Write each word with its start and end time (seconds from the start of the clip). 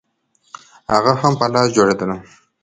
هغه 0.93 1.11
هم 1.21 1.33
په 1.39 1.45
لاس 1.53 1.67
جوړېدل 1.75 2.11